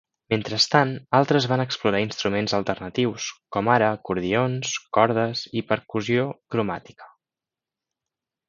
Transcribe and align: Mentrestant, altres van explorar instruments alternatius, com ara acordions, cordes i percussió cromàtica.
Mentrestant, 0.33 0.93
altres 1.17 1.47
van 1.51 1.61
explorar 1.65 1.99
instruments 2.05 2.55
alternatius, 2.59 3.27
com 3.57 3.69
ara 3.75 3.91
acordions, 3.99 4.73
cordes 4.99 5.45
i 5.61 5.65
percussió 5.75 6.25
cromàtica. 6.57 7.13